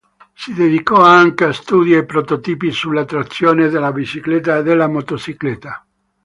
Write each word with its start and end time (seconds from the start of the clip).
Si 0.33 0.55
dedicò 0.55 0.99
anche 1.03 1.43
a 1.43 1.53
studi 1.53 1.93
e 1.93 2.05
prototipi 2.05 2.71
sulla 2.71 3.05
trazione 3.05 3.69
della 3.69 3.91
bicicletta 3.91 4.57
e 4.57 4.63
della 4.63 4.87
motocicletta. 4.87 5.85